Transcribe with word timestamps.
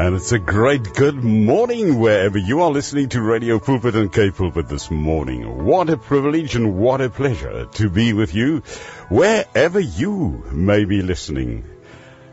And 0.00 0.16
it's 0.16 0.32
a 0.32 0.38
great 0.38 0.94
good 0.94 1.22
morning 1.22 2.00
wherever 2.00 2.38
you 2.38 2.62
are 2.62 2.70
listening 2.70 3.10
to 3.10 3.20
Radio 3.20 3.58
Pulpit 3.58 3.94
and 3.94 4.10
K 4.10 4.30
Pulpit 4.30 4.66
this 4.66 4.90
morning. 4.90 5.66
What 5.66 5.90
a 5.90 5.98
privilege 5.98 6.56
and 6.56 6.78
what 6.78 7.02
a 7.02 7.10
pleasure 7.10 7.66
to 7.66 7.90
be 7.90 8.14
with 8.14 8.34
you 8.34 8.60
wherever 9.10 9.78
you 9.78 10.42
may 10.52 10.86
be 10.86 11.02
listening. 11.02 11.66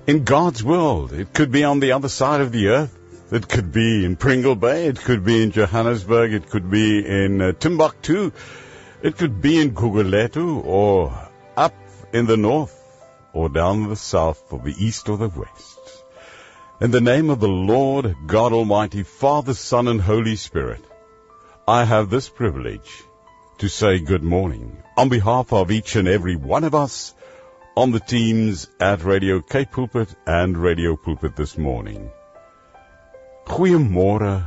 In 0.08 0.24
God's 0.24 0.64
world, 0.64 1.12
it 1.12 1.34
could 1.34 1.52
be 1.52 1.66
on 1.66 1.82
the 1.82 1.92
other 1.92 2.08
side 2.08 2.40
of 2.40 2.54
the 2.54 2.70
earth. 2.70 2.98
It 3.34 3.50
could 3.50 3.74
be 3.74 4.06
in 4.06 4.16
Pringle 4.16 4.56
Bay. 4.56 4.86
It 4.86 5.02
could 5.02 5.26
be 5.26 5.44
in 5.44 5.52
Johannesburg. 5.52 6.32
It 6.32 6.50
could 6.50 6.72
be 6.72 7.06
in 7.06 7.42
uh, 7.42 7.52
Timbuktu. 7.52 8.32
It 9.02 9.18
could 9.18 9.42
be 9.42 9.60
in 9.60 9.72
Guguletu 9.72 10.64
or 10.64 11.12
up 11.58 11.76
in 12.14 12.28
the 12.28 12.38
north 12.38 12.82
or 13.34 13.50
down 13.50 13.90
the 13.90 13.98
south 13.98 14.42
or 14.54 14.60
the 14.60 14.76
east 14.80 15.10
or 15.10 15.18
the 15.18 15.28
west. 15.28 15.77
In 16.80 16.92
the 16.92 17.02
name 17.02 17.32
of 17.32 17.40
the 17.40 17.48
Lord 17.48 18.16
God 18.28 18.54
Almighty, 18.54 19.02
Father, 19.02 19.56
Son, 19.56 19.88
and 19.88 20.00
Holy 20.00 20.36
Spirit, 20.36 20.84
I 21.68 21.84
have 21.84 22.12
this 22.12 22.30
privilege 22.30 22.92
to 23.58 23.68
say 23.68 23.98
good 23.98 24.22
morning 24.22 24.78
on 24.96 25.10
behalf 25.10 25.54
of 25.54 25.72
each 25.72 25.96
and 25.96 26.08
every 26.08 26.36
one 26.36 26.64
of 26.64 26.76
us 26.76 27.16
on 27.76 27.90
the 27.90 28.00
teams 28.00 28.68
at 28.80 29.04
Radio 29.04 29.42
Cape 29.42 29.72
Pulpit 29.72 30.14
and 30.28 30.56
Radio 30.56 30.96
Pulpit 30.96 31.36
this 31.36 31.58
morning. 31.58 32.12
Goeiemôre 33.48 34.46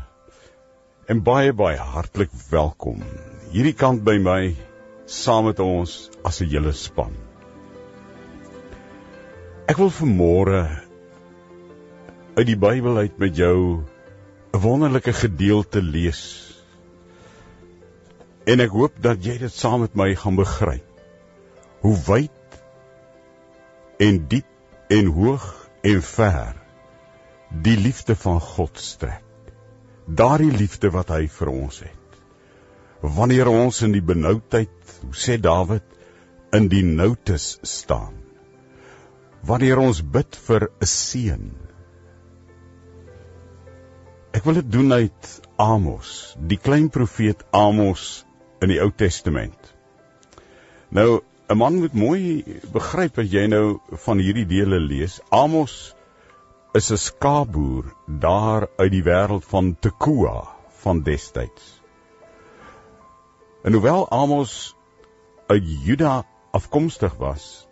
en 1.09 1.21
baie 1.30 1.51
baie 1.52 1.79
hartlik 1.79 2.30
welkom. 2.52 3.02
Hierdie 3.51 3.74
kant 3.77 4.05
by 4.05 4.19
my 4.19 4.55
saam 5.07 5.49
met 5.49 5.59
ons 5.66 5.97
as 6.24 6.41
'n 6.41 6.49
hele 6.55 6.73
span. 6.73 7.10
Ek 9.66 9.83
wil 9.83 9.91
vanmôre 9.91 10.90
uit 12.34 12.46
die 12.46 12.59
Bybel 12.59 12.96
uit 12.96 13.18
met 13.18 13.36
jou 13.36 13.82
'n 14.52 14.59
wonderlike 14.59 15.12
gedeelte 15.12 15.82
lees. 15.82 16.23
En 18.45 18.60
ek 18.60 18.70
hoop 18.70 19.02
dat 19.02 19.24
jy 19.24 19.38
dit 19.38 19.52
saam 19.52 19.80
met 19.80 19.95
my 19.95 20.14
gaan 20.14 20.36
begryp. 20.36 20.86
Hoe 21.80 21.96
wyd 22.06 22.58
en 23.98 24.26
diep 24.28 24.46
en 24.88 25.06
hoog 25.06 25.70
en 25.82 26.02
ver 26.02 26.54
die 27.62 27.76
liefde 27.76 28.16
van 28.16 28.40
God 28.40 28.78
strek. 28.78 29.24
Daardie 30.06 30.52
liefde 30.52 30.90
wat 30.90 31.08
hy 31.08 31.26
vir 31.28 31.48
ons 31.48 31.80
het. 31.80 32.20
Wanneer 33.01 33.48
ons 33.48 33.82
in 33.82 33.92
die 33.92 34.04
benoudheid, 34.04 34.98
hoe 35.02 35.14
sê 35.14 35.38
Dawid, 35.40 35.84
in 36.52 36.68
die 36.68 36.84
noutes 36.84 37.58
staan. 37.62 38.14
Wanneer 39.46 39.78
ons 39.78 40.02
bid 40.02 40.36
vir 40.46 40.68
'n 40.68 40.86
seën, 40.86 41.70
Ek 44.30 44.45
wil 44.46 44.60
dit 44.60 44.68
doen 44.70 44.92
uit 44.95 45.28
Amos, 45.59 46.10
die 46.38 46.59
klein 46.59 46.86
profeet 46.95 47.40
Amos 47.50 48.24
in 48.62 48.70
die 48.70 48.78
Ou 48.78 48.92
Testament. 48.95 49.73
Nou, 50.95 51.23
'n 51.50 51.59
man 51.59 51.80
moet 51.82 51.95
mooi 51.95 52.45
begryp 52.73 53.18
as 53.18 53.32
jy 53.32 53.48
nou 53.51 53.80
van 54.04 54.23
hierdie 54.23 54.46
dele 54.46 54.78
lees. 54.78 55.18
Amos 55.34 55.96
is 56.78 56.92
'n 56.92 56.96
skaapboer 56.96 57.90
daar 58.06 58.68
uit 58.78 58.92
die 58.92 59.02
wêreld 59.02 59.45
van 59.45 59.74
Tekoa 59.80 60.46
van 60.84 61.02
destyds. 61.02 61.82
En 63.64 63.73
hoewel 63.73 64.06
Amos 64.10 64.76
uit 65.48 65.66
Juda 65.84 66.22
afkomstig 66.53 67.16
was, 67.19 67.66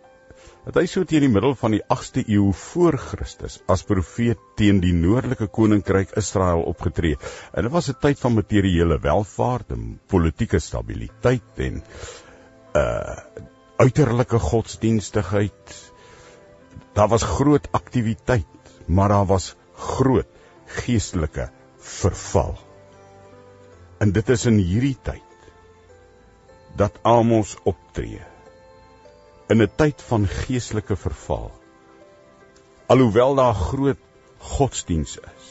het 0.65 0.77
hy 0.79 0.85
so 0.89 1.07
teen 1.07 1.23
die 1.23 1.31
middel 1.31 1.55
van 1.59 1.73
die 1.75 1.81
8ste 1.93 2.25
eeu 2.27 2.51
voor 2.55 2.97
Christus 3.01 3.59
as 3.71 3.85
profeet 3.87 4.39
teen 4.59 4.81
die 4.83 4.93
noordelike 4.93 5.47
koninkryk 5.55 6.11
Israel 6.19 6.65
opgetree. 6.69 7.17
En 7.53 7.63
dit 7.63 7.71
was 7.71 7.89
'n 7.89 7.99
tyd 8.01 8.19
van 8.19 8.35
materiële 8.35 8.99
welvaart 8.99 9.71
en 9.71 9.99
politieke 10.07 10.59
stabiliteit 10.59 11.63
en 11.67 11.83
uh 12.75 13.17
uiterlike 13.79 14.39
godsdienstigheid. 14.39 15.91
Daar 16.93 17.07
was 17.07 17.23
groot 17.23 17.67
aktiwiteit, 17.71 18.73
maar 18.87 19.09
daar 19.09 19.25
was 19.25 19.55
groot 19.73 20.27
geestelike 20.65 21.49
verval. 21.77 22.57
En 23.99 24.11
dit 24.11 24.29
is 24.29 24.45
in 24.45 24.57
hierdie 24.57 24.97
tyd 25.03 25.23
dat 26.75 26.99
Amos 27.01 27.55
optree 27.63 28.19
in 29.49 29.61
'n 29.61 29.71
tyd 29.75 30.01
van 30.01 30.27
geestelike 30.27 30.95
verval. 30.95 31.51
Alhoewel 32.87 33.35
daar 33.35 33.53
groot 33.53 33.97
godsdiens 34.37 35.17
is. 35.17 35.47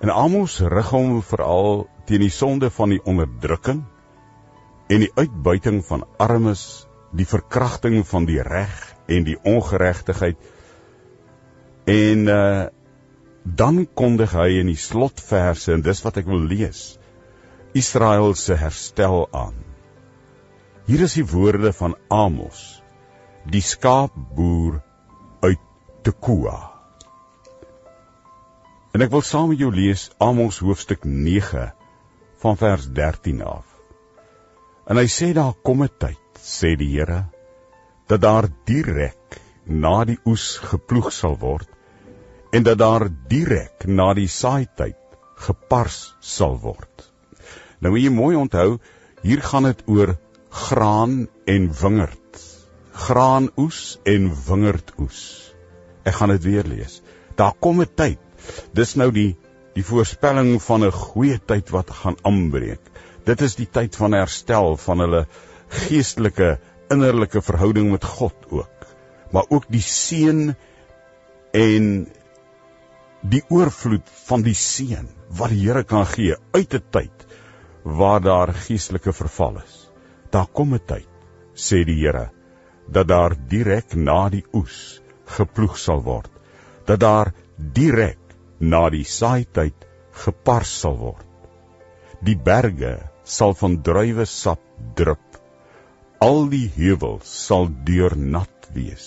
En 0.00 0.10
Amos 0.10 0.58
rig 0.60 0.90
hom 0.90 1.22
veral 1.22 1.88
teen 2.06 2.20
die 2.20 2.34
sonde 2.34 2.70
van 2.70 2.88
die 2.94 3.02
onderdrukking 3.02 3.84
en 4.88 5.04
die 5.04 5.12
uitbuiting 5.14 5.84
van 5.84 6.06
armes, 6.16 6.86
die 7.10 7.26
verkrachting 7.26 8.06
van 8.06 8.24
die 8.24 8.42
reg 8.42 8.94
en 9.06 9.24
die 9.24 9.38
ongeregtigheid. 9.42 10.36
En 11.84 12.26
uh 12.26 12.66
dan 13.56 13.86
kondig 13.94 14.34
hy 14.36 14.58
in 14.60 14.68
die 14.68 14.76
slotverse 14.76 15.72
en 15.72 15.80
dis 15.80 16.02
wat 16.04 16.18
ek 16.20 16.26
wil 16.28 16.42
lees. 16.50 16.98
Israel 17.72 18.34
se 18.36 18.58
herstel 18.60 19.24
aan. 19.32 19.67
Hier 20.88 21.02
is 21.04 21.18
die 21.18 21.26
woorde 21.28 21.68
van 21.76 21.92
Amos, 22.08 22.58
die 23.52 23.60
skaapboer 23.60 24.78
uit 25.44 25.64
Tekoa. 26.06 26.54
En 28.96 29.02
ek 29.04 29.10
wil 29.12 29.20
saam 29.20 29.50
met 29.52 29.60
jou 29.60 29.68
lees 29.68 30.06
Amos 30.24 30.62
hoofstuk 30.64 31.02
9 31.04 31.66
van 32.40 32.56
vers 32.56 32.86
13 32.96 33.42
af. 33.44 33.66
En 34.88 34.96
hy 34.96 35.04
sê 35.12 35.28
daar 35.36 35.58
kom 35.60 35.84
'n 35.84 35.92
tyd, 36.00 36.40
sê 36.40 36.70
die 36.80 36.88
Here, 36.94 37.26
dat 38.08 38.24
daar 38.24 38.48
direk 38.64 39.36
na 39.66 40.06
die 40.08 40.16
oes 40.24 40.56
geploeg 40.70 41.10
sal 41.12 41.36
word 41.36 41.68
en 42.52 42.64
dat 42.64 42.78
daar 42.78 43.10
direk 43.28 43.84
na 43.84 44.14
die 44.14 44.28
saaityd 44.28 44.96
gepars 45.36 46.14
sal 46.20 46.56
word. 46.64 47.12
Nou 47.80 47.92
moet 47.92 48.06
jy 48.06 48.10
mooi 48.10 48.36
onthou, 48.36 48.80
hier 49.20 49.44
gaan 49.44 49.68
dit 49.68 49.84
oor 49.84 50.16
graan 50.48 51.28
en 51.44 51.72
wingerd. 51.80 52.44
Graanoes 52.92 53.98
en 54.02 54.30
wingerdoes. 54.46 55.20
Ek 56.04 56.14
gaan 56.18 56.32
dit 56.34 56.42
weer 56.42 56.66
lees. 56.66 57.02
Daar 57.36 57.54
kom 57.60 57.80
'n 57.80 57.94
tyd. 57.94 58.18
Dis 58.72 58.94
nou 58.94 59.10
die 59.12 59.36
die 59.74 59.84
voorspelling 59.84 60.62
van 60.62 60.84
'n 60.84 60.92
goeie 60.92 61.38
tyd 61.38 61.70
wat 61.70 61.90
gaan 61.90 62.16
aanbreek. 62.22 62.80
Dit 63.24 63.40
is 63.40 63.54
die 63.54 63.68
tyd 63.70 63.96
van 63.96 64.12
herstel 64.12 64.76
van 64.76 64.98
hulle 64.98 65.26
geestelike 65.68 66.58
innerlike 66.90 67.42
verhouding 67.42 67.90
met 67.90 68.04
God 68.04 68.34
ook. 68.48 68.86
Maar 69.30 69.44
ook 69.48 69.64
die 69.68 69.82
seën 69.82 70.56
en 71.52 72.08
die 73.20 73.42
oorvloed 73.48 74.08
van 74.26 74.42
die 74.42 74.54
seën 74.54 75.08
wat 75.28 75.50
die 75.50 75.66
Here 75.66 75.84
kan 75.84 76.06
gee 76.06 76.36
uit 76.52 76.74
'n 76.74 76.84
tyd 76.90 77.26
waar 77.82 78.20
daar 78.20 78.54
geestelike 78.54 79.12
verval 79.12 79.60
is. 79.64 79.87
Daar 80.30 80.48
kom 80.52 80.74
'n 80.74 80.84
tyd, 80.86 81.08
sê 81.54 81.84
die 81.84 82.00
Here, 82.00 82.30
dat 82.88 83.08
daar 83.08 83.34
direk 83.48 83.94
na 83.94 84.28
die 84.28 84.44
oes 84.52 85.00
geploeg 85.36 85.76
sal 85.78 86.02
word, 86.02 86.30
dat 86.86 87.00
daar 87.00 87.32
direk 87.56 88.18
na 88.60 88.88
die 88.90 89.04
saaityd 89.04 89.86
gepars 90.24 90.72
sal 90.80 90.96
word. 90.96 91.26
Die 92.24 92.36
berge 92.36 92.98
sal 93.24 93.54
van 93.54 93.82
druiwe 93.82 94.26
sap 94.26 94.60
drup. 94.94 95.38
Al 96.20 96.48
die 96.50 96.66
heuwels 96.74 97.30
sal 97.46 97.68
deurnat 97.86 98.70
wees. 98.74 99.06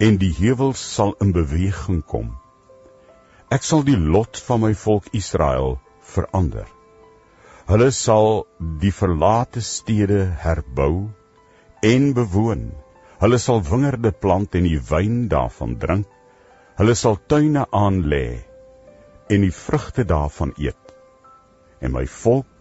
En 0.00 0.18
die 0.18 0.32
heuwels 0.34 0.82
sal 0.94 1.14
in 1.20 1.32
beweging 1.32 2.02
kom. 2.02 2.32
Ek 3.52 3.62
sal 3.62 3.84
die 3.86 3.96
lot 3.96 4.40
van 4.48 4.64
my 4.64 4.72
volk 4.74 5.06
Israel 5.12 5.76
verander. 6.14 6.66
Hulle 7.72 7.88
sal 7.96 8.42
die 8.82 8.90
verlate 8.92 9.62
stede 9.64 10.26
herbou 10.42 11.08
en 11.90 12.10
bewoon. 12.18 12.66
Hulle 13.22 13.38
sal 13.40 13.62
wingerde 13.64 14.12
plant 14.24 14.58
en 14.60 14.66
die 14.68 14.80
wyn 14.90 15.22
daarvan 15.32 15.78
drink. 15.80 16.10
Hulle 16.76 16.96
sal 17.02 17.16
tuine 17.32 17.64
aanlê 17.80 18.26
en 19.32 19.48
die 19.48 19.54
vrugte 19.62 20.04
daarvan 20.04 20.52
eet. 20.60 20.94
En 21.80 21.96
my 21.96 22.04
volk 22.18 22.52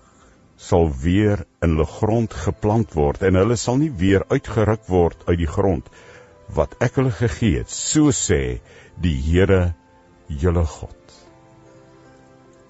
sal 0.69 0.87
weer 1.03 1.43
in 1.59 1.73
hulle 1.73 1.91
grond 1.97 2.39
geplant 2.47 2.95
word 2.95 3.27
en 3.27 3.43
hulle 3.43 3.59
sal 3.59 3.83
nie 3.83 3.91
weer 3.91 4.23
uitgeruk 4.31 4.87
word 4.95 5.27
uit 5.27 5.41
die 5.43 5.53
grond 5.59 5.91
wat 6.55 6.79
ek 6.79 7.01
hulle 7.01 7.11
gegee 7.19 7.59
het, 7.59 7.71
so 7.71 8.15
sê 8.15 8.61
die 8.95 9.17
Here, 9.27 9.73
julle 10.31 10.63
God. 10.79 11.17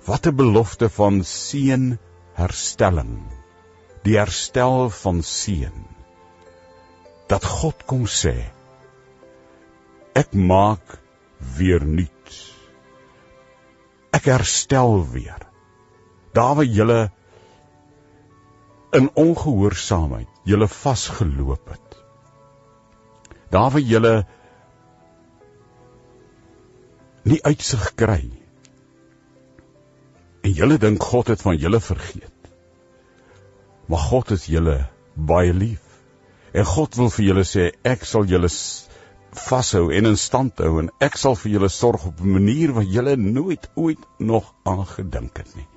Wat 0.09 0.25
'n 0.25 0.39
belofte 0.41 0.89
van 0.89 1.21
seën 1.21 1.91
herstelling, 2.37 3.21
die 4.05 4.17
herstel 4.17 4.89
van 5.01 5.21
seën. 5.25 5.85
Dat 7.31 7.45
God 7.45 7.85
kom 7.87 8.07
sê, 8.09 8.35
ek 10.17 10.33
maak 10.35 10.97
weer 11.57 11.85
nuuts. 11.85 12.41
Ek 14.11 14.27
herstel 14.27 14.99
weer. 15.13 15.47
Daar 16.35 16.55
waar 16.59 16.67
julle 16.67 16.99
in 18.91 19.07
ongehoorsaamheid 19.15 20.27
julle 20.43 20.67
vasgeloop 20.67 21.69
het. 21.71 21.97
Daar 23.51 23.71
waar 23.71 23.87
julle 23.93 24.13
nie 27.23 27.39
uitsig 27.43 27.91
kry. 27.95 28.23
En 30.41 30.53
julle 30.57 30.77
dink 30.81 31.03
God 31.03 31.27
het 31.27 31.41
van 31.41 31.57
julle 31.57 31.79
vergeet. 31.79 32.49
Maar 33.85 33.99
God 33.99 34.31
is 34.31 34.45
julle 34.49 34.77
baie 35.13 35.53
lief. 35.53 35.83
En 36.53 36.65
God 36.65 36.95
wil 36.99 37.11
vir 37.13 37.25
julle 37.25 37.43
sê 37.47 37.67
ek 37.87 38.05
sal 38.07 38.25
julle 38.29 38.49
vashou 39.31 39.91
en 39.95 40.09
in 40.09 40.17
stand 40.19 40.59
hou 40.59 40.79
en 40.81 40.89
ek 41.03 41.15
sal 41.19 41.37
vir 41.39 41.53
julle 41.53 41.69
sorg 41.71 42.07
op 42.09 42.19
'n 42.19 42.33
manier 42.33 42.73
wat 42.75 42.89
julle 42.91 43.15
nooit 43.15 43.69
ooit 43.75 44.01
nog 44.19 44.53
aan 44.63 44.85
gedink 44.85 45.37
het 45.37 45.55
nie. 45.55 45.67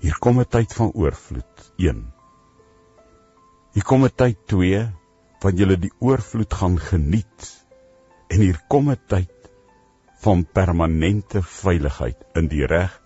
Hier 0.00 0.16
kom 0.18 0.40
'n 0.40 0.48
tyd 0.48 0.72
van 0.72 0.92
oorvloed 0.94 1.72
1. 1.76 2.12
Hier 3.74 3.84
kom 3.84 4.04
'n 4.04 4.14
tyd 4.16 4.38
2 4.46 4.88
van 5.40 5.56
julle 5.56 5.76
die 5.76 5.92
oorvloed 5.98 6.54
gaan 6.54 6.78
geniet. 6.78 7.66
En 8.28 8.40
hier 8.40 8.60
kom 8.68 8.90
'n 8.90 9.00
tyd 9.06 9.50
van 10.20 10.44
permanente 10.44 11.42
veiligheid 11.42 12.16
in 12.34 12.48
die 12.48 12.66
reg 12.66 12.99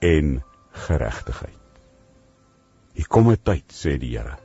en 0.00 0.40
geregtigheid. 0.86 1.58
Hier 2.96 3.08
kom 3.08 3.30
'n 3.30 3.38
tyd, 3.42 3.64
sê 3.72 3.98
die 3.98 4.16
Here. 4.16 4.36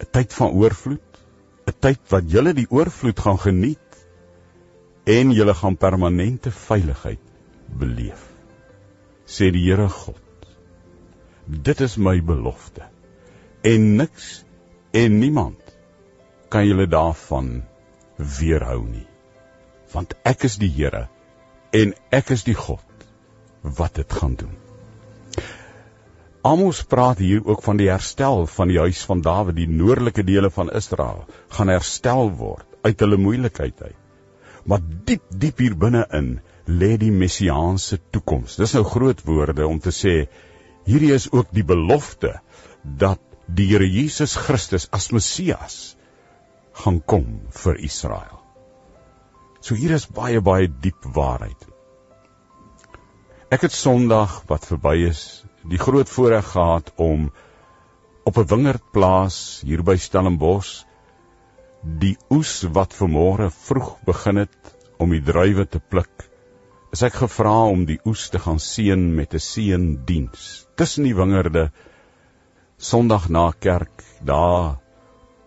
'n 0.00 0.06
Tyd 0.10 0.32
van 0.32 0.50
oorvloed, 0.50 1.18
'n 1.66 1.78
tyd 1.80 2.00
wat 2.10 2.30
julle 2.30 2.52
die 2.54 2.70
oorvloed 2.70 3.20
gaan 3.20 3.38
geniet 3.38 4.06
en 5.04 5.32
julle 5.32 5.54
gaan 5.54 5.76
permanente 5.76 6.50
veiligheid 6.50 7.22
beleef. 7.66 8.22
Sê 9.26 9.50
die 9.50 9.66
Here 9.66 9.88
God. 9.88 10.22
Dit 11.46 11.80
is 11.80 11.96
my 11.96 12.20
belofte. 12.22 12.82
En 13.62 13.96
niks 13.96 14.44
en 14.90 15.18
niemand 15.18 15.76
kan 16.48 16.66
julle 16.66 16.86
daarvan 16.86 17.64
weerhou 18.16 18.82
nie. 18.86 19.06
Want 19.92 20.14
ek 20.22 20.44
is 20.44 20.58
die 20.58 20.70
Here 20.70 21.08
en 21.70 21.94
ek 22.10 22.30
is 22.30 22.44
die 22.44 22.54
God 22.54 22.85
wat 23.78 23.94
dit 24.00 24.12
gaan 24.12 24.34
doen. 24.34 24.54
Amos 26.46 26.84
praat 26.86 27.18
hier 27.18 27.42
ook 27.42 27.62
van 27.62 27.78
die 27.80 27.88
herstel 27.90 28.46
van 28.46 28.70
die 28.70 28.78
huis 28.78 29.02
van 29.08 29.20
Dawid, 29.20 29.56
die 29.56 29.66
noordelike 29.66 30.22
dele 30.22 30.50
van 30.50 30.70
Israel 30.70 31.24
gaan 31.56 31.72
herstel 31.72 32.30
word 32.38 32.66
uit 32.86 33.00
hulle 33.02 33.18
moeilikheid 33.18 33.82
uit. 33.82 33.96
Maar 34.66 34.82
diep 35.08 35.24
diep 35.30 35.58
hier 35.62 35.74
binne-in 35.78 36.36
lê 36.66 36.92
die 37.02 37.10
messiaanse 37.14 37.98
toekoms. 38.14 38.56
Dis 38.58 38.74
nou 38.78 38.84
groot 38.86 39.22
woorde 39.26 39.66
om 39.66 39.80
te 39.82 39.94
sê 39.94 40.14
hierdie 40.86 41.12
is 41.14 41.28
ook 41.32 41.50
die 41.54 41.66
belofte 41.66 42.36
dat 42.82 43.22
die 43.46 43.66
Here 43.70 43.86
Jesus 43.86 44.34
Christus 44.46 44.88
as 44.94 45.10
Messias 45.14 45.96
gaan 46.82 47.00
kom 47.02 47.26
vir 47.62 47.78
Israel. 47.90 48.42
So 49.60 49.74
hier 49.74 49.94
is 49.98 50.06
baie 50.06 50.42
baie 50.42 50.70
diep 50.70 51.06
waarheid. 51.14 51.66
Ek 53.46 53.62
het 53.62 53.70
Sondag 53.70 54.40
wat 54.50 54.64
verby 54.66 55.04
is 55.06 55.20
die 55.70 55.78
groot 55.78 56.08
voorreg 56.10 56.48
gehad 56.50 56.88
om 56.98 57.28
op 58.26 58.38
'n 58.42 58.48
wingerdplaas 58.52 59.36
hier 59.62 59.84
by 59.86 59.94
Stellenbosch 60.02 60.72
die 62.00 62.16
oes 62.36 62.54
wat 62.78 62.96
vanmôre 63.00 63.46
vroeg 63.54 63.92
begin 64.08 64.40
het 64.42 64.72
om 64.98 65.14
die 65.14 65.22
druiwe 65.22 65.66
te 65.70 65.78
pluk. 65.78 66.24
Is 66.90 67.04
ek 67.06 67.20
gevra 67.20 67.52
om 67.70 67.84
die 67.86 68.00
oes 68.04 68.24
te 68.34 68.40
gaan 68.42 68.58
seën 68.58 69.04
met 69.14 69.34
'n 69.34 69.44
seëndiens 69.46 70.66
tussen 70.74 71.06
die 71.06 71.14
wingerde 71.14 71.70
Sondag 72.78 73.28
na 73.28 73.52
kerk 73.52 74.02
daar 74.24 74.80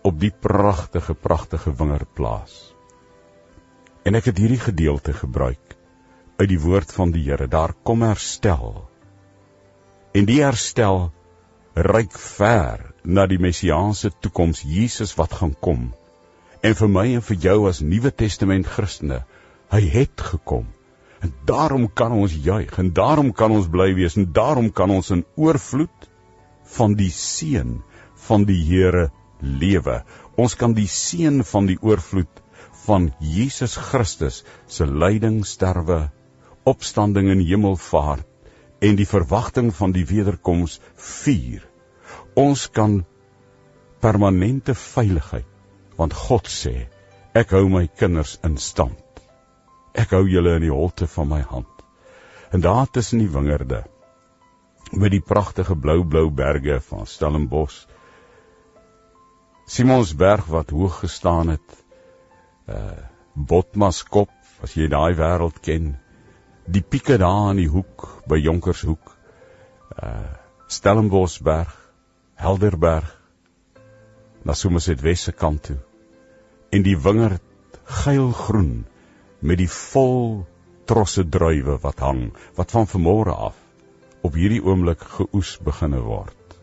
op 0.02 0.20
die 0.20 0.32
pragtige 0.32 1.14
pragtige 1.14 1.76
wingerdplaas. 1.76 2.72
En 4.04 4.14
ek 4.14 4.24
het 4.24 4.38
hierdie 4.38 4.64
gedeelte 4.68 5.12
gebruik 5.12 5.76
uit 6.40 6.48
die 6.48 6.60
woord 6.60 6.92
van 6.96 7.12
die 7.12 7.26
Here. 7.28 7.46
Daar 7.46 7.76
kom 7.84 8.02
herstel 8.02 8.88
En 10.10 10.26
die 10.26 10.40
herstel 10.42 11.04
reik 11.78 12.16
ver 12.18 12.80
na 13.06 13.28
die 13.30 13.38
messiaanse 13.38 14.10
toekoms 14.24 14.64
Jesus 14.66 15.12
wat 15.18 15.36
gaan 15.38 15.52
kom. 15.66 15.84
En 16.66 16.74
vir 16.80 16.90
my 16.90 17.04
en 17.18 17.22
vir 17.28 17.38
jou 17.44 17.58
as 17.70 17.78
Nuwe 17.80 18.10
Testament 18.10 18.66
Christene, 18.66 19.20
hy 19.70 19.82
het 19.92 20.24
gekom. 20.32 20.66
En 21.22 21.30
daarom 21.46 21.86
kan 21.94 22.16
ons 22.16 22.34
juig 22.34 22.74
en 22.82 22.90
daarom 22.96 23.30
kan 23.36 23.54
ons 23.54 23.70
bly 23.70 23.92
wees 23.94 24.18
en 24.18 24.26
daarom 24.34 24.72
kan 24.74 24.90
ons 24.90 25.12
in 25.14 25.22
oorvloed 25.38 26.10
van 26.74 26.98
die 26.98 27.12
seën 27.14 27.76
van 28.26 28.48
die 28.50 28.58
Here 28.66 29.10
lewe. 29.40 30.00
Ons 30.34 30.58
kan 30.58 30.74
die 30.74 30.90
seën 30.90 31.44
van 31.46 31.70
die 31.70 31.78
oorvloed 31.78 32.42
van 32.82 33.12
Jesus 33.22 33.78
Christus 33.78 34.42
se 34.66 34.90
lyding, 34.90 35.44
sterwe, 35.46 36.08
opstanding 36.68 37.30
en 37.32 37.42
hemelvaart 37.44 38.26
en 38.80 38.96
die 38.96 39.08
verwagting 39.08 39.70
van 39.76 39.92
die 39.92 40.06
wederkoms 40.08 40.78
vier. 40.96 41.64
Ons 42.38 42.66
kan 42.72 43.02
permanente 44.00 44.74
veiligheid 44.74 45.46
want 46.00 46.16
God 46.16 46.48
sê 46.48 46.88
ek 47.36 47.52
hou 47.52 47.66
my 47.68 47.84
kinders 48.00 48.38
in 48.46 48.56
stand. 48.56 48.96
Ek 49.92 50.14
hou 50.16 50.24
julle 50.28 50.56
in 50.56 50.64
die 50.64 50.72
holte 50.72 51.06
van 51.10 51.28
my 51.28 51.40
hand. 51.44 51.68
En 52.50 52.64
daar 52.64 52.88
tussen 52.90 53.20
die 53.20 53.30
wingerde 53.30 53.84
met 54.92 55.12
die 55.12 55.22
pragtige 55.22 55.76
blou 55.76 56.00
blou 56.04 56.30
berge 56.34 56.80
van 56.88 57.06
Stellenbosch 57.06 57.84
Simonsberg 59.70 60.48
wat 60.50 60.72
hoog 60.74 60.98
gestaan 61.04 61.54
het 61.54 61.78
uh 62.66 63.06
Botmaskop 63.50 64.32
as 64.66 64.72
jy 64.74 64.88
daai 64.90 65.14
wêreld 65.16 65.60
ken 65.62 65.92
die 66.66 66.82
pieke 66.82 67.18
daar 67.18 67.50
in 67.52 67.62
die 67.62 67.70
hoek 67.70 68.06
by 68.28 68.38
Jonkershoek. 68.40 69.16
Uh 69.96 70.36
Stellenbosberg, 70.70 71.72
Helderberg. 72.38 73.08
Na 74.46 74.54
soms 74.54 74.86
dit 74.86 75.00
wesse 75.02 75.32
kant 75.32 75.64
toe. 75.66 75.80
En 76.70 76.84
die 76.86 76.94
wingerd 76.94 77.42
geilgroen 78.04 78.84
met 79.42 79.58
die 79.58 79.68
vol 79.70 80.46
trosse 80.86 81.24
druiwe 81.26 81.74
wat 81.82 81.98
hang, 82.06 82.22
wat 82.54 82.70
van 82.70 82.86
vanmôre 82.86 83.34
af 83.34 83.58
op 84.22 84.38
hierdie 84.38 84.62
oomblik 84.62 85.02
geoes 85.16 85.56
beginne 85.66 86.04
word. 86.06 86.58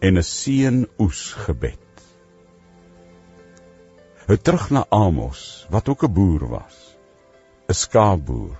En 0.00 0.16
'n 0.16 0.24
seën 0.24 0.86
oes 0.98 1.32
gebed. 1.44 2.04
Hy 4.26 4.36
terug 4.36 4.70
na 4.70 4.86
Amos, 4.88 5.66
wat 5.70 5.88
ook 5.88 6.04
'n 6.04 6.12
boer 6.12 6.48
was. 6.48 6.96
'n 7.68 7.74
Skaapboer 7.74 8.56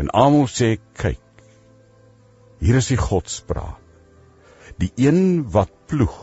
En 0.00 0.08
Amos 0.16 0.56
sê 0.56 0.78
kyk. 0.96 1.20
Hier 2.60 2.76
is 2.80 2.88
die 2.88 3.00
Godspraak. 3.00 3.78
Die 4.80 4.92
een 4.96 5.44
wat 5.52 5.72
ploeg 5.90 6.16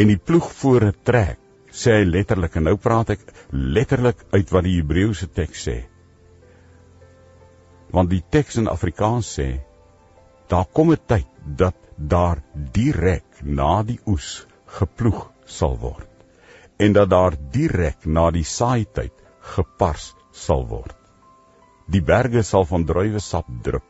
en 0.00 0.08
die 0.08 0.18
ploeg 0.18 0.46
voor 0.60 0.84
'n 0.84 0.96
trek, 1.04 1.38
sê 1.72 1.92
hy 1.98 2.04
letterlik 2.04 2.56
en 2.56 2.64
nou 2.68 2.76
praat 2.76 3.10
ek 3.14 3.24
letterlik 3.52 4.24
uit 4.32 4.52
wat 4.54 4.64
die 4.64 4.76
Hebreëse 4.76 5.28
teks 5.38 5.64
sê. 5.68 5.76
Want 7.90 8.10
die 8.10 8.22
teks 8.36 8.56
in 8.56 8.68
Afrikaans 8.68 9.32
sê 9.38 9.48
daar 10.48 10.66
kom 10.72 10.92
'n 10.92 11.00
tyd 11.06 11.28
dat 11.62 11.76
daar 11.96 12.42
direk 12.72 13.42
na 13.42 13.82
die 13.82 14.00
oes 14.06 14.46
geploeg 14.78 15.30
sal 15.44 15.76
word 15.78 16.08
en 16.78 16.92
dat 16.92 17.10
daar 17.10 17.36
direk 17.52 18.06
na 18.06 18.30
die 18.30 18.44
saaityd 18.44 19.12
gepars 19.56 20.14
sal 20.32 20.66
word. 20.68 20.96
Die 21.90 22.02
berge 22.02 22.42
sal 22.46 22.66
van 22.70 22.86
druiwesap 22.86 23.48
drup. 23.64 23.86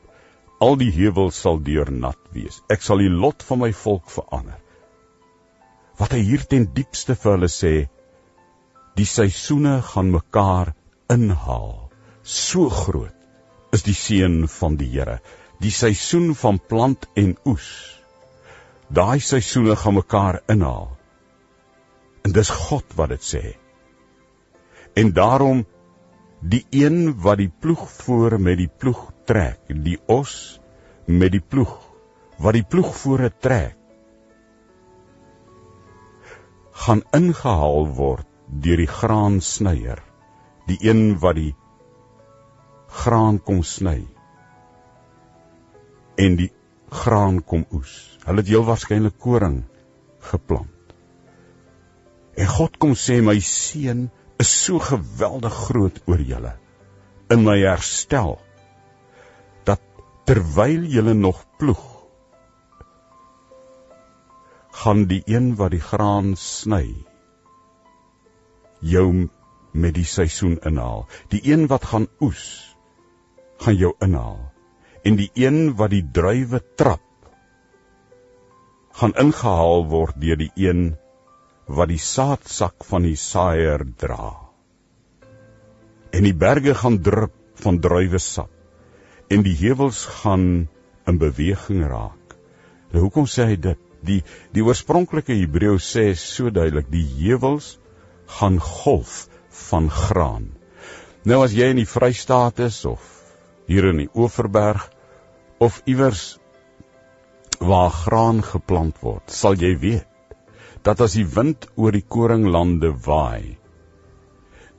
Al 0.61 0.77
die 0.81 0.91
heuwels 0.93 1.39
sal 1.41 1.61
deurnat 1.65 2.19
wees. 2.33 2.61
Ek 2.73 2.83
sal 2.85 3.01
die 3.01 3.13
lot 3.13 3.43
van 3.49 3.63
my 3.63 3.71
volk 3.77 4.11
verander. 4.13 4.59
Wat 6.01 6.13
hy 6.17 6.21
hier 6.25 6.45
ten 6.49 6.67
diepste 6.77 7.17
vir 7.17 7.37
hulle 7.37 7.49
sê, 7.53 7.75
die 8.97 9.09
seisoene 9.09 9.81
gaan 9.85 10.13
mekaar 10.13 10.73
inhaal. 11.13 11.91
So 12.23 12.69
groot 12.73 13.17
is 13.77 13.85
die 13.87 13.97
seën 13.97 14.47
van 14.49 14.77
die 14.81 14.89
Here. 14.91 15.21
Die 15.61 15.73
seisoen 15.73 16.33
van 16.35 16.59
plant 16.59 17.07
en 17.21 17.35
oes. 17.49 17.69
Daai 18.89 19.21
seisoene 19.21 19.77
gaan 19.77 19.97
mekaar 19.99 20.41
inhaal. 20.51 20.89
En 22.25 22.33
dis 22.37 22.51
God 22.51 22.97
wat 22.97 23.13
dit 23.15 23.25
sê. 23.25 23.43
En 24.97 25.13
daarom 25.15 25.65
die 26.41 26.65
een 26.71 27.15
wat 27.21 27.39
die 27.39 27.53
ploeg 27.61 27.85
voor 27.91 28.39
met 28.41 28.57
die 28.61 28.69
ploeg 28.69 29.11
trek, 29.29 29.61
die 29.69 29.99
os 30.09 30.61
met 31.07 31.33
die 31.33 31.43
ploeg 31.43 31.77
wat 32.41 32.57
die 32.57 32.65
ploeg 32.65 32.95
voor 32.97 33.27
trek, 33.45 33.77
gaan 36.81 37.03
ingehaal 37.13 37.91
word 37.99 38.29
deur 38.65 38.81
die 38.81 38.89
graansnyer, 38.89 40.01
die 40.67 40.79
een 40.81 41.19
wat 41.21 41.37
die 41.37 41.53
graan 43.03 43.39
kom 43.45 43.61
sny 43.63 44.01
en 46.21 46.39
die 46.41 46.51
graan 46.91 47.43
kom 47.45 47.67
oes. 47.77 47.93
Hulle 48.25 48.43
het 48.43 48.51
heel 48.51 48.65
waarskynlik 48.67 49.19
koring 49.21 49.61
geplant. 50.33 50.97
En 52.41 52.49
God 52.49 52.77
kom 52.81 52.97
sê 52.97 53.21
my 53.25 53.37
seun 53.45 54.09
is 54.41 54.51
so 54.65 54.81
geweldig 54.83 55.57
groot 55.69 56.01
oor 56.07 56.23
julle 56.33 56.55
in 57.35 57.45
my 57.47 57.59
herstel 57.61 58.39
dat 59.69 59.83
terwyl 60.29 60.87
julle 60.97 61.15
nog 61.15 61.45
ploeg 61.61 61.85
gaan 64.83 65.05
die 65.11 65.23
een 65.27 65.53
wat 65.61 65.75
die 65.77 65.85
graan 65.85 66.35
sny 66.41 66.87
jou 68.81 69.29
met 69.73 69.95
die 69.95 70.07
seisoen 70.09 70.59
inhaal. 70.67 71.07
Die 71.29 71.41
een 71.53 71.67
wat 71.71 71.85
gaan 71.93 72.09
oes 72.21 72.45
gaan 73.61 73.77
jou 73.77 73.93
inhaal. 74.01 74.41
En 75.05 75.17
die 75.17 75.31
een 75.35 75.77
wat 75.77 75.91
die 75.91 76.05
druiwe 76.13 76.63
trap 76.77 77.05
gaan 79.01 79.15
ingehaal 79.21 79.87
word 79.89 80.19
deur 80.21 80.37
die 80.37 80.51
een 80.57 80.97
wat 81.71 81.91
die 81.93 82.01
saadsak 82.03 82.85
van 82.89 83.05
die 83.07 83.19
saaier 83.19 83.85
dra. 83.99 84.33
En 86.11 86.27
die 86.27 86.35
berge 86.35 86.75
gaan 86.75 86.99
drup 87.07 87.37
van 87.63 87.79
druiwesap 87.83 88.51
en 89.31 89.45
die 89.47 89.55
heuwels 89.61 90.03
gaan 90.21 90.47
in 91.07 91.21
beweging 91.21 91.85
raak. 91.87 92.35
Nou 92.91 93.05
hoekom 93.07 93.29
sê 93.31 93.47
hy 93.53 93.59
dit? 93.69 93.87
Die 94.03 94.23
die 94.57 94.65
oorspronklike 94.65 95.37
Hebreë 95.37 95.77
sê 95.85 96.09
so 96.19 96.51
duidelik, 96.51 96.89
die 96.91 97.07
heuwels 97.21 97.77
gaan 98.39 98.59
golf 98.59 99.29
van 99.69 99.91
graan. 99.93 100.51
Nou 101.29 101.43
as 101.45 101.55
jy 101.55 101.71
in 101.71 101.83
die 101.83 101.89
Vrystaat 101.89 102.63
is 102.65 102.83
of 102.89 103.05
hier 103.71 103.91
in 103.93 104.03
die 104.03 104.11
Oeverberg 104.17 104.89
of 105.63 105.83
iewers 105.87 106.41
waar 107.61 107.93
graan 107.93 108.41
geplant 108.43 108.99
word, 109.05 109.29
sal 109.29 109.55
jy 109.55 109.77
weet 109.79 110.10
dat 110.83 111.01
as 111.01 111.17
die 111.19 111.27
wind 111.27 111.69
oor 111.77 111.93
die 111.93 112.05
koringlande 112.17 112.93
waai, 113.07 113.59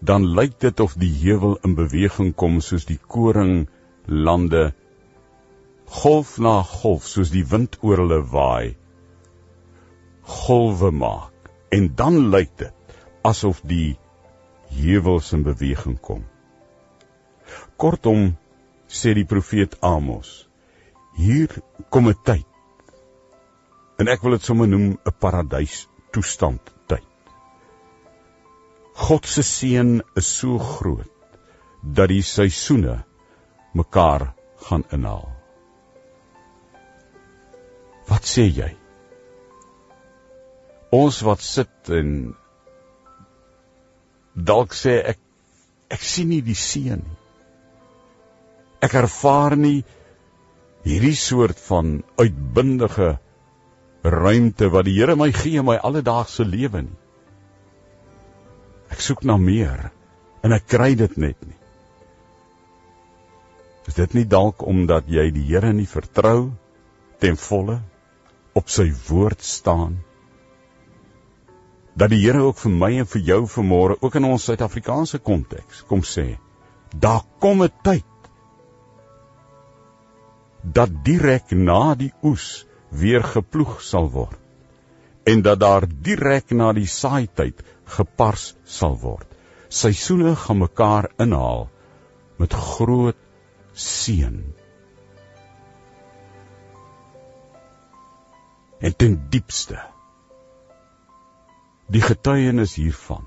dan 0.01 0.25
lyk 0.37 0.59
dit 0.59 0.79
of 0.79 0.95
die 0.97 1.11
heuwel 1.21 1.57
in 1.67 1.75
beweging 1.77 2.33
kom 2.33 2.61
soos 2.65 2.87
die 2.89 2.97
koringlande 2.97 4.71
golf 6.01 6.37
na 6.39 6.61
golf 6.65 7.05
soos 7.05 7.29
die 7.33 7.45
wind 7.45 7.77
oor 7.81 8.01
hulle 8.01 8.21
waai 8.31 8.77
golwe 10.31 10.91
maak. 10.91 11.33
En 11.69 11.95
dan 11.95 12.29
lyk 12.29 12.51
dit 12.57 12.97
asof 13.23 13.61
die 13.67 13.97
heuwels 14.71 15.31
in 15.33 15.43
beweging 15.43 15.97
kom. 15.99 16.23
Kortom 17.77 18.35
sê 18.87 19.13
die 19.15 19.27
profeet 19.27 19.77
Amos 19.81 20.47
hier 21.15 21.51
kom 21.89 22.07
'n 22.07 22.15
tyd 22.23 22.47
en 23.99 24.07
ek 24.07 24.21
wil 24.23 24.37
dit 24.37 24.43
sommer 24.43 24.67
noem 24.67 24.97
'n 24.97 25.15
paradys 25.19 25.87
toestand 26.13 26.73
tyd. 26.91 27.07
God 29.01 29.25
se 29.25 29.43
seën 29.47 29.99
is 30.19 30.27
so 30.41 30.59
groot 30.59 31.07
dat 31.81 32.11
die 32.11 32.21
seisoene 32.25 32.99
mekaar 33.73 34.27
gaan 34.67 34.83
inhaal. 34.93 35.29
Wat 38.11 38.27
sê 38.27 38.45
jy? 38.51 38.69
Ons 40.91 41.21
wat 41.23 41.41
sit 41.41 41.91
en 41.95 42.11
dalk 44.35 44.75
sê 44.75 44.97
ek 45.13 45.19
ek 45.91 46.03
sien 46.07 46.29
nie 46.31 46.43
die 46.43 46.57
seën 46.57 46.99
nie. 46.99 47.17
Ek 48.81 48.93
ervaar 48.97 49.55
nie 49.59 49.81
hierdie 50.85 51.17
soort 51.17 51.59
van 51.67 51.99
uitbundige 52.19 53.13
ruimte 54.03 54.69
wat 54.73 54.85
die 54.85 54.97
Here 54.97 55.15
my 55.15 55.31
gee 55.31 55.59
in 55.59 55.65
my 55.65 55.77
alledaagse 55.77 56.45
lewe 56.45 56.81
nie. 56.81 56.99
Ek 58.91 58.99
soek 58.99 59.23
na 59.23 59.37
meer 59.37 59.91
en 60.43 60.53
ek 60.55 60.67
kry 60.67 60.93
dit 60.99 61.17
net 61.17 61.37
nie. 61.45 61.57
Is 63.87 63.97
dit 63.97 64.13
nie 64.17 64.27
dalk 64.29 64.65
omdat 64.67 65.09
jy 65.09 65.29
die 65.33 65.45
Here 65.47 65.73
nie 65.73 65.89
vertrou 65.89 66.51
ten 67.21 67.37
volle 67.37 67.79
op 68.57 68.69
sy 68.69 68.89
woord 69.07 69.41
staan? 69.45 69.99
Dat 71.95 72.11
die 72.13 72.21
Here 72.23 72.41
ook 72.47 72.59
vir 72.61 72.73
my 72.73 72.91
en 73.03 73.09
vir 73.13 73.21
jou 73.29 73.41
vanmôre 73.53 73.99
ook 74.01 74.17
in 74.17 74.27
ons 74.31 74.49
Suid-Afrikaanse 74.49 75.19
konteks 75.19 75.85
kom 75.89 76.01
sê, 76.07 76.37
daar 76.93 77.23
kom 77.39 77.63
'n 77.63 77.71
tyd 77.83 78.07
dat 80.61 80.89
direk 81.05 81.51
na 81.51 81.95
die 81.95 82.11
oes 82.23 82.65
weer 82.91 83.23
geploeg 83.23 83.79
sal 83.81 84.09
word 84.11 84.41
en 85.23 85.41
dat 85.45 85.59
daar 85.59 85.85
direk 85.87 86.49
na 86.57 86.71
die 86.73 86.87
saaityd 86.89 87.61
gepars 87.97 88.55
sal 88.65 88.97
word. 89.01 89.27
Seisoene 89.69 90.35
gaan 90.35 90.59
mekaar 90.63 91.11
inhaal 91.21 91.69
met 92.41 92.53
groot 92.53 93.17
seën. 93.73 94.39
En 98.81 98.95
ten 98.97 99.17
diepste 99.29 99.77
die 101.91 102.01
getuienis 102.01 102.77
hiervan. 102.79 103.25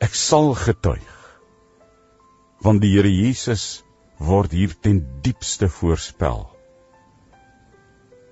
Ek 0.00 0.14
sal 0.16 0.54
getuig 0.54 1.16
want 2.64 2.82
die 2.84 2.92
Here 2.92 3.10
Jesus 3.10 3.82
word 4.20 4.52
hier 4.52 4.72
ten 4.84 5.00
diepste 5.24 5.68
voorspel 5.72 6.42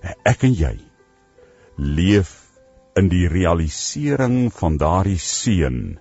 ek 0.03 0.45
en 0.49 0.55
jy 0.55 0.77
leef 1.79 2.35
in 2.99 3.09
die 3.13 3.27
realisering 3.31 4.49
van 4.55 4.79
daardie 4.79 5.21
seën 5.23 5.99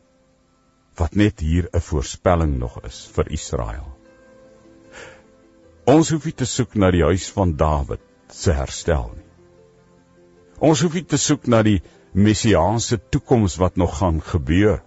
wat 0.98 1.16
net 1.16 1.39
hier 1.39 1.70
'n 1.74 1.82
voorspelling 1.89 2.58
nog 2.60 2.80
is 2.84 3.06
vir 3.16 3.32
Israel. 3.32 3.88
Ons 5.86 6.10
hoef 6.10 6.25
nie 6.25 6.34
te 6.34 6.46
soek 6.46 6.75
na 6.75 6.92
die 6.92 7.04
huis 7.04 7.30
van 7.32 7.56
Dawid 7.56 8.01
se 8.30 8.51
herstel 8.51 9.12
nie. 9.16 9.27
Ons 10.60 10.82
hoef 10.82 10.94
nie 10.94 11.06
te 11.06 11.18
soek 11.18 11.48
na 11.48 11.62
die 11.63 11.82
messiaanse 12.13 12.98
toekoms 13.10 13.58
wat 13.62 13.77
nog 13.77 13.98
gaan 14.00 14.22
gebeur 14.22 14.82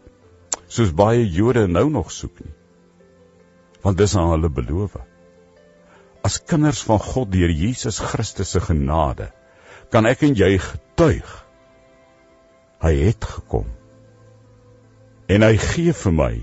soos 0.66 0.92
baie 0.94 1.30
Jode 1.30 1.66
nou 1.68 1.88
nog 1.90 2.10
soek 2.12 2.40
nie. 2.40 2.54
Want 3.82 3.98
dis 3.98 4.16
aan 4.16 4.30
hulle 4.30 4.50
beloof 4.50 4.96
as 6.26 6.40
kinders 6.44 6.82
van 6.86 7.00
God 7.02 7.30
deur 7.32 7.52
Jesus 7.52 8.00
Christus 8.12 8.54
se 8.54 8.60
genade 8.60 9.30
kan 9.90 10.06
ek 10.06 10.22
en 10.22 10.36
jy 10.38 10.52
getuig. 10.62 11.30
Hy 12.80 12.92
het 13.00 13.26
gekom. 13.26 13.66
En 15.30 15.42
hy 15.42 15.56
gee 15.58 15.92
vir 15.92 16.14
my 16.14 16.34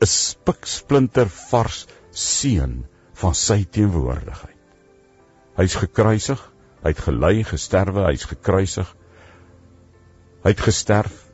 'n 0.00 0.10
spiksplinter 0.12 1.30
vars 1.50 1.86
seën 2.12 2.84
van 3.22 3.34
sy 3.34 3.64
teenwoordigheid. 3.64 4.60
Hy's 5.56 5.74
gekruisig 5.74 6.42
hy't 6.84 7.00
gelei 7.00 7.44
gesterwe 7.44 8.04
hy's 8.10 8.28
gekruisig. 8.28 8.88
Hy't 10.44 10.60
gesterf 10.60 11.26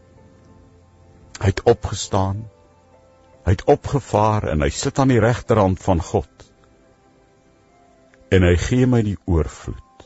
hy't 1.42 1.62
opgestaan 1.66 2.44
hy't 3.46 3.64
opgevaar 3.66 4.46
en 4.52 4.62
hy 4.62 4.70
sit 4.70 4.98
aan 5.02 5.10
die 5.10 5.20
regterhand 5.22 5.80
van 5.82 6.00
God 6.02 6.51
en 8.32 8.46
hy 8.48 8.54
gee 8.56 8.86
my 8.88 9.02
die 9.04 9.18
oorvloed 9.28 10.04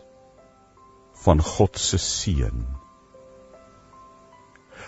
van 1.23 1.43
God 1.43 1.79
se 1.79 1.99
seën. 2.03 2.63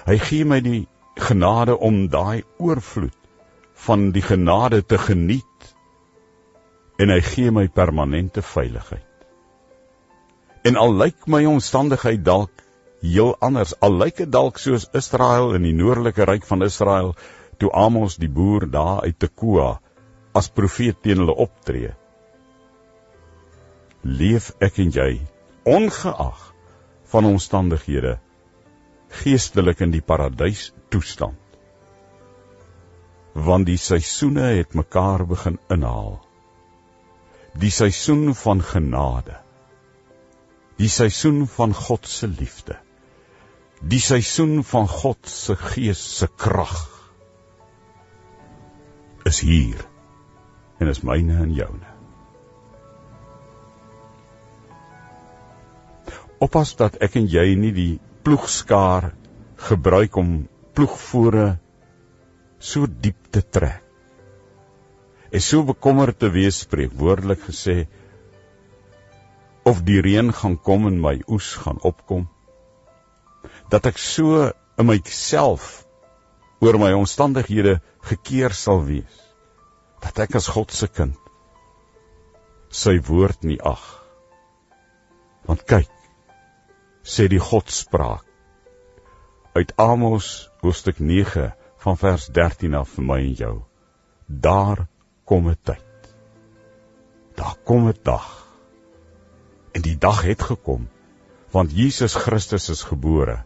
Hy 0.08 0.16
gee 0.26 0.46
my 0.48 0.58
die 0.64 0.80
genade 1.28 1.76
om 1.88 2.00
daai 2.10 2.42
oorvloed 2.58 3.14
van 3.86 4.08
die 4.14 4.24
genade 4.26 4.80
te 4.82 4.98
geniet 4.98 5.68
en 6.98 7.14
hy 7.14 7.20
gee 7.28 7.52
my 7.54 7.68
permanente 7.70 8.42
veiligheid. 8.42 9.06
En 10.66 10.78
al 10.82 10.96
lyk 10.98 11.28
my 11.30 11.44
omstandigheid 11.46 12.24
dalk 12.26 12.64
heel 13.06 13.36
anders, 13.38 13.76
al 13.78 13.94
lyk 14.00 14.18
dit 14.24 14.32
dalk 14.34 14.58
soos 14.58 14.88
Israel 14.98 15.54
in 15.54 15.62
die 15.68 15.76
noordelike 15.78 16.26
ryk 16.26 16.46
van 16.50 16.66
Israel 16.66 17.14
toe 17.62 17.70
Amos 17.70 18.18
die 18.18 18.30
boer 18.30 18.66
daar 18.66 19.06
uit 19.06 19.18
Tekoa 19.22 19.76
as 20.34 20.50
profeet 20.50 20.98
teen 21.06 21.22
hulle 21.22 21.38
optree 21.46 21.94
leef 24.02 24.52
ek 24.62 24.78
en 24.78 24.92
jy 24.94 25.10
ongeag 25.68 26.54
van 27.10 27.24
omstandighede 27.24 28.18
geestelik 29.22 29.80
in 29.80 29.92
die 29.92 30.04
paradys 30.04 30.70
toestand. 30.92 31.36
Want 33.34 33.68
die 33.68 33.78
seisoene 33.78 34.52
het 34.58 34.74
mekaar 34.74 35.24
begin 35.26 35.58
inhaal. 35.72 36.18
Die 37.58 37.70
seisoen 37.70 38.34
van 38.34 38.62
genade. 38.62 39.38
Die 40.78 40.88
seisoen 40.88 41.46
van 41.48 41.74
God 41.74 42.06
se 42.06 42.28
liefde. 42.28 42.78
Die 43.80 44.00
seisoen 44.02 44.64
van 44.64 44.88
God 44.88 45.18
se 45.26 45.56
gees 45.56 46.02
se 46.18 46.28
krag. 46.36 46.78
Is 49.24 49.40
hier 49.40 49.84
en 50.78 50.88
is 50.88 51.02
myne 51.02 51.38
en 51.42 51.54
joune. 51.54 51.97
Oppas 56.44 56.74
dat 56.78 56.98
ek 57.02 57.16
en 57.18 57.26
jy 57.26 57.46
nie 57.58 57.72
die 57.74 57.92
ploegskaar 58.26 59.10
gebruik 59.68 60.16
om 60.20 60.46
ploegvoere 60.78 61.58
so 62.62 62.86
diep 62.86 63.30
te 63.34 63.42
trek. 63.42 63.82
En 65.34 65.42
so 65.44 65.66
bekommerd 65.66 66.18
te 66.18 66.30
wees 66.32 66.62
spreekwoordelik 66.64 67.42
gesê 67.50 67.82
of 69.68 69.82
die 69.84 70.00
reën 70.00 70.30
gaan 70.32 70.56
kom 70.68 70.86
en 70.88 70.96
my 71.02 71.18
oes 71.28 71.50
gaan 71.60 71.80
opkom 71.84 72.24
dat 73.72 73.86
ek 73.90 74.00
so 74.00 74.46
in 74.80 74.88
myself 74.88 75.66
oor 76.64 76.78
my 76.80 76.94
omstandighede 76.96 77.76
gekeer 78.10 78.56
sal 78.56 78.80
wees 78.86 79.20
dat 80.06 80.22
ek 80.24 80.38
as 80.40 80.48
God 80.54 80.72
se 80.72 80.88
kind 80.88 81.18
sy 82.82 82.96
woord 83.10 83.44
nie 83.50 83.60
ag 83.74 83.84
want 85.50 85.66
kyk 85.68 85.97
sê 87.08 87.28
die 87.32 87.42
God 87.50 87.70
spraak 87.72 88.24
uit 89.58 89.72
Amos 89.80 90.50
hoofstuk 90.62 91.00
9 91.00 91.50
van 91.84 91.96
vers 91.96 92.28
13 92.40 92.74
af 92.74 92.96
vir 92.96 93.08
my 93.12 93.20
en 93.28 93.38
jou 93.44 93.54
daar 94.48 94.86
kom 95.24 95.48
'n 95.48 95.58
tyd 95.62 96.12
daar 97.40 97.56
kom 97.64 97.88
'n 97.88 97.98
dag 98.02 98.38
En 99.78 99.84
die 99.84 99.98
dag 99.98 100.22
het 100.26 100.42
gekom 100.42 100.88
want 101.54 101.72
Jesus 101.72 102.14
Christus 102.14 102.68
is 102.68 102.82
gebore. 102.84 103.38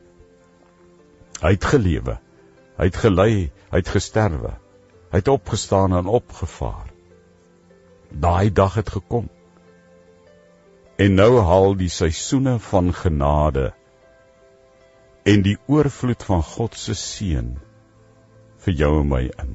Hy 1.38 1.50
het 1.54 1.66
gelewe. 1.70 2.16
Hy 2.78 2.88
het 2.88 2.96
gelei, 2.98 3.34
hy 3.70 3.78
het 3.78 3.90
gesterwe. 3.94 4.56
Hy 5.12 5.20
het 5.20 5.28
opgestaan 5.28 5.94
en 5.94 6.08
opgevaar. 6.10 6.88
Daai 8.10 8.50
dag 8.50 8.74
het 8.80 8.90
gekom. 8.90 9.28
En 11.02 11.14
nou 11.18 11.40
haal 11.42 11.72
die 11.78 11.90
seisoene 11.90 12.58
van 12.62 12.92
genade 12.94 13.72
en 15.26 15.42
die 15.42 15.56
oorvloed 15.66 16.22
van 16.28 16.42
God 16.46 16.76
se 16.78 16.94
seën 16.98 17.48
vir 18.64 18.76
jou 18.80 18.90
en 19.00 19.08
my 19.10 19.22
in. 19.26 19.54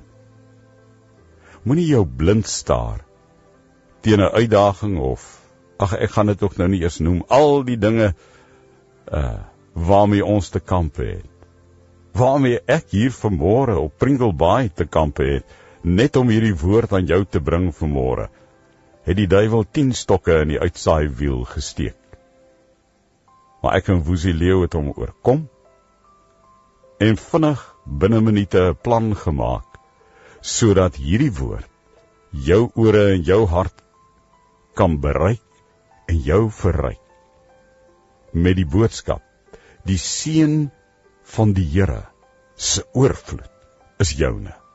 Moenie 1.64 1.88
jou 1.88 2.04
blind 2.22 2.48
staar 2.52 3.04
teen 4.02 4.24
'n 4.24 4.36
uitdaging 4.40 4.98
of 5.12 5.28
ag 5.86 5.94
ek 5.94 6.12
gaan 6.16 6.34
dit 6.34 6.44
ook 6.44 6.58
nou 6.58 6.68
nie 6.74 6.82
eers 6.82 7.00
noem 7.00 7.24
al 7.28 7.64
die 7.64 7.80
dinge 7.88 8.14
uh 9.12 9.38
waarmee 9.78 10.26
ons 10.26 10.50
te 10.50 10.60
kamp 10.60 10.98
het 10.98 11.48
waarmee 12.18 12.60
ek 12.66 12.88
hier 12.90 13.12
vanmôre 13.14 13.76
op 13.78 13.98
Pringle 13.98 14.34
Bay 14.34 14.70
te 14.70 14.86
kamp 14.86 15.18
het 15.22 15.46
net 15.84 16.16
om 16.16 16.32
hierdie 16.34 16.56
woord 16.58 16.94
aan 16.98 17.06
jou 17.06 17.20
te 17.26 17.40
bring 17.40 17.68
vanmôre 17.80 18.26
het 19.08 19.16
die 19.16 19.28
duiwel 19.32 19.64
10 19.72 19.94
stokke 19.96 20.42
in 20.44 20.50
die 20.52 20.60
uitsaai 20.60 21.08
wiel 21.20 21.46
gesteek. 21.48 21.96
Maar 23.64 23.80
ek 23.80 23.88
en 23.94 24.04
Woesie 24.04 24.34
leeu 24.36 24.66
het 24.66 24.76
hom 24.76 24.90
oorkom 24.92 25.46
en 27.00 27.20
vinnig 27.22 27.64
binne 28.04 28.20
minute 28.26 28.60
'n 28.60 28.76
plan 28.84 29.16
gemaak 29.16 29.80
sodat 30.42 31.00
hierdie 31.00 31.32
woord 31.40 31.72
jou 32.50 32.62
ore 32.76 33.04
en 33.14 33.24
jou 33.24 33.46
hart 33.46 33.84
kan 34.76 35.00
bereik 35.00 35.64
en 36.08 36.20
jou 36.30 36.44
verryk 36.62 37.02
met 38.34 38.60
die 38.60 38.68
boodskap 38.78 39.24
die 39.86 39.98
seën 39.98 40.72
van 41.36 41.54
die 41.54 41.70
Here 41.74 42.04
se 42.56 42.84
oorvloed 42.94 44.04
is 44.04 44.18
joune 44.20 44.67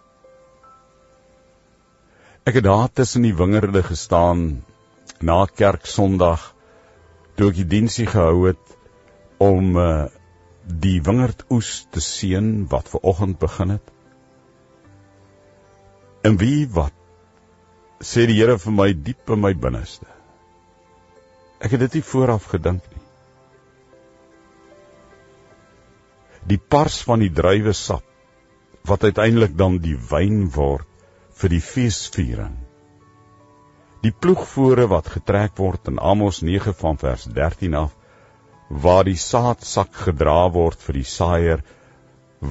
ek 2.49 2.59
het 2.59 2.67
daar 2.67 2.91
tussen 2.93 3.27
die 3.27 3.35
wingerde 3.39 3.83
gestaan 3.87 4.65
na 5.21 5.45
kerk 5.47 5.87
sonderdag 5.87 6.49
toe 7.37 7.51
ek 7.51 7.61
die 7.61 7.69
diensie 7.77 8.07
gehou 8.07 8.49
het 8.49 8.77
om 9.43 9.77
uh, 9.77 10.07
die 10.87 10.99
wingerdoes 11.03 11.75
te 11.91 12.03
seën 12.05 12.51
wat 12.73 12.91
ver 12.95 13.07
oggend 13.15 13.39
begin 13.43 13.77
het 13.77 13.95
en 16.23 16.41
wie 16.43 16.67
wat 16.81 16.99
sê 18.03 18.27
die 18.27 18.41
Here 18.41 18.59
vir 18.59 18.77
my 18.81 18.91
diep 19.11 19.31
in 19.31 19.43
my 19.43 19.55
binneste 19.55 20.13
Ek 21.63 21.77
het 21.77 21.85
dit 21.85 22.01
nie 22.01 22.03
vooraf 22.03 22.49
gedink 22.51 22.87
nie. 22.91 23.03
Die 26.51 26.59
pars 26.59 26.97
van 27.07 27.23
die 27.23 27.31
druiwesap 27.31 28.03
wat 28.91 29.05
uiteindelik 29.07 29.55
dan 29.55 29.77
die 29.85 29.95
wyn 30.11 30.49
word 30.57 30.89
vir 31.41 31.55
die 31.55 31.63
feesviering. 31.65 32.57
Die 34.03 34.13
ploegvoere 34.13 34.89
wat 34.91 35.11
getrek 35.15 35.59
word 35.59 35.89
in 35.93 36.01
Amos 36.03 36.43
9 36.43 36.75
van 36.79 36.99
vers 36.99 37.29
13 37.31 37.75
af 37.79 37.95
waar 38.85 39.05
die 39.05 39.19
saadsak 39.21 39.95
gedra 40.07 40.49
word 40.53 40.81
vir 40.83 40.99
die 40.99 41.09
saaier 41.09 41.63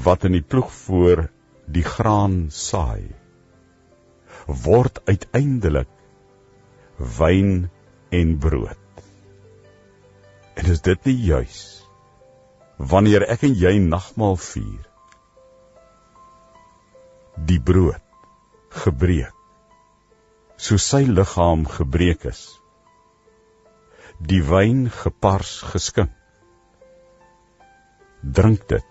wat 0.05 0.27
in 0.29 0.37
die 0.37 0.45
ploegvoer 0.53 1.25
die 1.71 1.83
graan 1.87 2.45
saai 2.55 3.09
word 4.47 5.01
uiteindelik 5.07 5.89
wyn 7.17 7.69
en 8.11 8.37
brood. 8.39 8.77
En 10.55 10.71
is 10.71 10.81
dit 10.85 11.05
nie 11.09 11.17
juis 11.31 11.59
wanneer 12.77 13.25
ek 13.29 13.43
en 13.47 13.53
jy 13.57 13.75
nagmaal 13.83 14.37
vier? 14.41 14.85
Die 17.49 17.59
brood 17.61 18.10
gebreek. 18.71 19.35
So 20.57 20.77
sy 20.77 21.03
liggaam 21.09 21.65
gebreek 21.67 22.25
is 22.29 22.41
die 24.21 24.41
wyn 24.45 24.83
gepars 24.93 25.51
geskink 25.65 26.11
drink 28.21 28.67
dit 28.69 28.85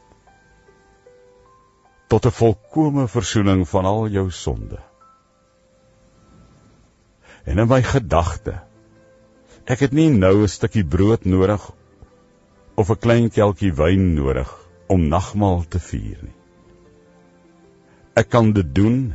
tot 2.10 2.26
'n 2.26 2.34
volkomme 2.34 3.06
verzoening 3.08 3.62
van 3.68 3.84
al 3.86 4.08
jou 4.08 4.30
sonde. 4.30 4.80
En 7.46 7.58
in 7.58 7.68
my 7.68 7.82
gedagte 7.82 8.58
Ek 9.70 9.84
het 9.84 9.92
nie 9.94 10.08
nou 10.10 10.42
'n 10.42 10.48
stukkie 10.48 10.84
brood 10.84 11.24
nodig 11.24 11.62
of 12.74 12.90
'n 12.90 12.98
klein 13.04 13.28
kelkie 13.30 13.72
wyn 13.80 14.14
nodig 14.14 14.50
om 14.88 15.08
nagmaal 15.08 15.62
te 15.68 15.78
vier 15.78 16.18
nie. 16.22 16.38
Ek 18.14 18.28
kan 18.28 18.52
dit 18.52 18.74
doen 18.74 19.14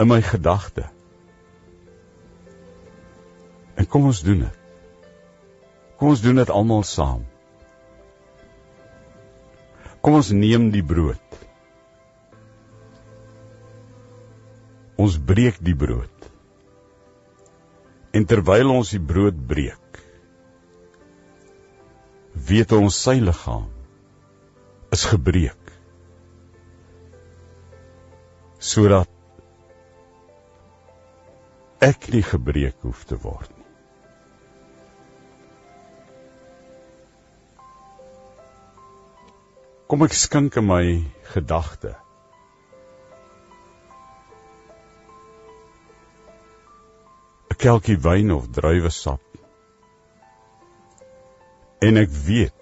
in 0.00 0.08
my 0.08 0.22
gedagte. 0.24 0.86
En 3.76 3.86
kom 3.86 4.08
ons 4.08 4.22
doen 4.24 4.46
dit. 4.46 4.56
Kom 6.00 6.14
ons 6.14 6.22
doen 6.24 6.40
dit 6.40 6.52
almal 6.52 6.86
saam. 6.88 7.26
Kom 10.00 10.16
ons 10.16 10.30
neem 10.32 10.70
die 10.72 10.84
brood. 10.84 11.36
Ons 15.00 15.18
breek 15.20 15.60
die 15.64 15.76
brood. 15.76 16.30
En 18.16 18.24
terwyl 18.28 18.72
ons 18.72 18.94
die 18.96 19.02
brood 19.12 19.36
breek, 19.52 20.00
weet 22.48 22.72
ons 22.74 22.96
sy 22.96 23.18
liggaam 23.20 23.68
is 24.90 25.04
gebreek 25.06 25.56
sodat 28.60 29.19
ek 31.80 32.10
nie 32.12 32.22
gebreek 32.26 32.76
hoef 32.84 33.06
te 33.08 33.16
word 33.22 33.48
nie. 33.48 33.66
Kom 39.90 40.06
ek 40.06 40.14
skink 40.14 40.60
in 40.60 40.68
my 40.68 40.84
gedagte 41.32 41.96
kelkie 47.60 47.98
wyn 48.00 48.32
of 48.32 48.48
druiwesap. 48.56 49.20
En 51.84 52.00
ek 52.00 52.12
weet 52.26 52.56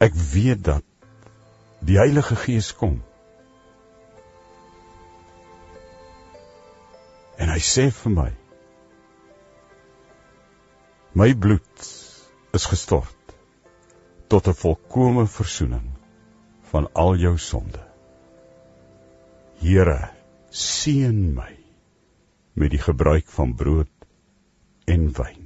ek 0.00 0.14
weet 0.32 0.62
dat 0.64 0.86
die 1.84 1.98
Heilige 2.00 2.36
Gees 2.40 2.70
kom. 2.74 2.96
Hy 7.60 7.64
sê 7.68 7.82
vir 7.92 8.12
my 8.16 8.30
My 11.20 11.32
bloed 11.44 11.88
is 12.56 12.64
gestort 12.72 13.34
tot 14.32 14.48
'n 14.48 14.56
volkomme 14.60 15.26
verzoening 15.34 15.90
van 16.70 16.88
al 17.02 17.18
jou 17.24 17.34
sonde. 17.48 17.82
Here, 19.60 19.98
seën 20.62 21.20
my 21.34 21.52
met 22.54 22.70
die 22.70 22.82
gebruik 22.88 23.28
van 23.36 23.52
brood 23.54 24.08
en 24.86 25.10
wyn. 25.20 25.39